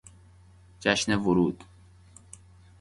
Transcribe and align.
جشن 0.81 1.09
ورود 1.15 1.63